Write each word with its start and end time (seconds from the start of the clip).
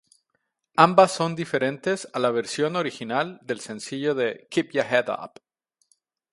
Ambas 0.77 1.11
son 1.11 1.35
diferentes 1.35 2.09
a 2.13 2.17
la 2.17 2.31
versión 2.31 2.75
original 2.75 3.39
del 3.43 3.59
sencillo 3.59 4.15
de 4.15 4.47
"Keep 4.49 4.71
Ya 4.71 4.81
Head 4.81 5.09
Up". 5.11 5.39